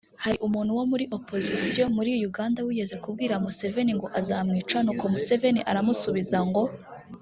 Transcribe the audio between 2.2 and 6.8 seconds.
Uganda wigeze kubwira Museveni ngo azamwica n’uko Museveni aramusubiza ngo